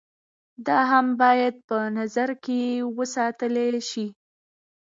[0.67, 2.63] دا هم بايد په نظر کښې
[2.97, 4.07] وساتلے شي